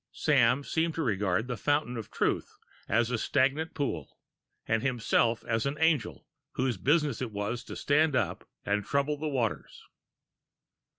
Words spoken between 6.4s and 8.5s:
whose business it was to stand by